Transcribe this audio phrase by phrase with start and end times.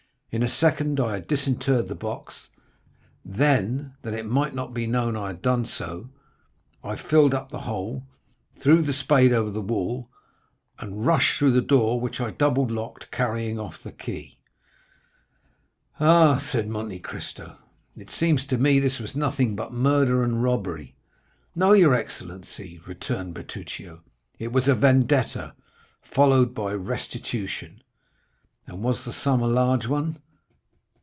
[0.33, 2.47] In a second I had disinterred the box;
[3.25, 6.07] then, that it might not be known I had done so,
[6.81, 8.05] I filled up the hole,
[8.61, 10.07] threw the spade over the wall,
[10.79, 14.37] and rushed through the door, which I double locked, carrying off the key."
[15.99, 17.57] "Ah," said Monte Cristo
[17.97, 20.95] "it seems to me this was nothing but murder and robbery."
[21.57, 23.99] "No, your excellency," returned Bertuccio;
[24.39, 25.55] "it was a vendetta
[26.01, 27.81] followed by restitution."
[28.67, 30.19] "And was the sum a large one?"